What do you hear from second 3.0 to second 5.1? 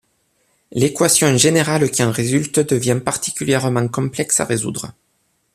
particulièrement complexe à résoudre.